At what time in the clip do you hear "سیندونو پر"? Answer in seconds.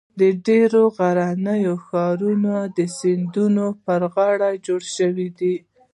2.97-4.01